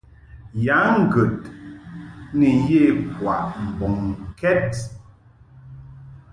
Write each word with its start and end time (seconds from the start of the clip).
Ya 0.65 0.79
ŋgəd 1.01 1.37
ni 2.37 2.49
ye 2.67 2.81
kwaʼ 3.15 3.45
mbɔŋkɛd. 3.67 4.69